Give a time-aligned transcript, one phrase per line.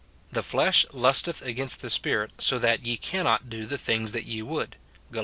[0.31, 4.41] "The flesh lusteth against the Spirit, so that ye cannot do the things that ye
[4.41, 4.75] would,"
[5.13, 5.19] Gal.